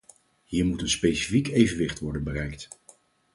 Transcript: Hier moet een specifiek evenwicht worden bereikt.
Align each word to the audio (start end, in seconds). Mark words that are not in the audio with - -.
Hier 0.45 0.65
moet 0.65 0.81
een 0.81 0.89
specifiek 0.89 1.47
evenwicht 1.47 1.99
worden 1.99 2.23
bereikt. 2.23 2.67